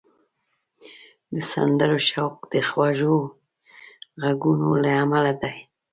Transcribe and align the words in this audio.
د 1.33 1.35
سندرو 1.51 1.99
شوق 2.09 2.35
د 2.51 2.53
خوږو 2.67 3.17
غږونو 4.21 4.69
له 4.83 4.89
امله 5.03 5.31
دی 5.41 5.55